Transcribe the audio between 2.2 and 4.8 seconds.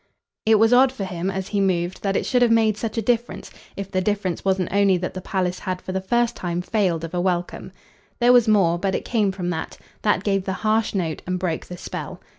should have made such a difference if the difference wasn't